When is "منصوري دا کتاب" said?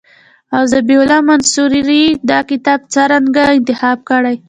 1.29-2.79